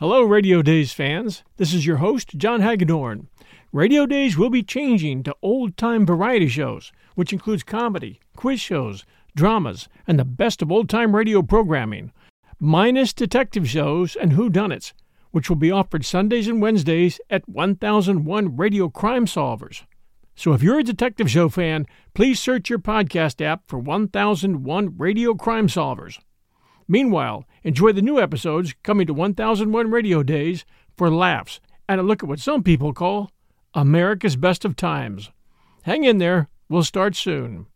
Hello, 0.00 0.22
Radio 0.22 0.62
Days 0.62 0.94
fans. 0.94 1.44
This 1.58 1.74
is 1.74 1.84
your 1.84 1.98
host, 1.98 2.38
John 2.38 2.62
Hagedorn. 2.62 3.28
Radio 3.70 4.06
Days 4.06 4.34
will 4.34 4.48
be 4.48 4.62
changing 4.62 5.22
to 5.24 5.36
old 5.42 5.76
time 5.76 6.06
variety 6.06 6.48
shows, 6.48 6.90
which 7.16 7.34
includes 7.34 7.62
comedy, 7.62 8.18
quiz 8.34 8.62
shows, 8.62 9.04
dramas, 9.36 9.90
and 10.06 10.18
the 10.18 10.24
best 10.24 10.62
of 10.62 10.72
old 10.72 10.88
time 10.88 11.14
radio 11.14 11.42
programming, 11.42 12.12
minus 12.58 13.12
detective 13.12 13.68
shows 13.68 14.16
and 14.16 14.32
whodunits, 14.32 14.94
which 15.32 15.50
will 15.50 15.56
be 15.56 15.70
offered 15.70 16.06
Sundays 16.06 16.48
and 16.48 16.62
Wednesdays 16.62 17.20
at 17.28 17.46
1001 17.46 18.56
Radio 18.56 18.88
Crime 18.88 19.26
Solvers. 19.26 19.84
So 20.34 20.54
if 20.54 20.62
you're 20.62 20.78
a 20.78 20.82
detective 20.82 21.30
show 21.30 21.50
fan, 21.50 21.84
please 22.14 22.40
search 22.40 22.70
your 22.70 22.78
podcast 22.78 23.44
app 23.44 23.64
for 23.66 23.78
1001 23.78 24.96
Radio 24.96 25.34
Crime 25.34 25.68
Solvers. 25.68 26.18
Meanwhile, 26.90 27.44
enjoy 27.62 27.92
the 27.92 28.02
new 28.02 28.18
episodes 28.18 28.74
coming 28.82 29.06
to 29.06 29.14
1001 29.14 29.92
Radio 29.92 30.24
Days 30.24 30.64
for 30.96 31.08
laughs 31.08 31.60
and 31.88 32.00
a 32.00 32.02
look 32.02 32.24
at 32.24 32.28
what 32.28 32.40
some 32.40 32.64
people 32.64 32.92
call 32.92 33.30
America's 33.74 34.34
Best 34.34 34.64
of 34.64 34.74
Times. 34.74 35.30
Hang 35.84 36.02
in 36.02 36.18
there, 36.18 36.48
we'll 36.68 36.82
start 36.82 37.14
soon. 37.14 37.66